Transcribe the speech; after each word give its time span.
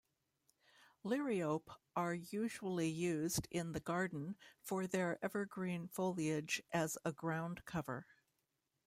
"Liriope" 1.05 1.69
are 1.95 2.15
usually 2.15 2.89
used 2.89 3.47
in 3.51 3.71
the 3.73 3.79
garden 3.79 4.35
for 4.63 4.87
their 4.87 5.23
evergreen 5.23 5.87
foliage 5.89 6.59
as 6.73 6.97
a 7.05 7.13
groundcover. 7.13 8.05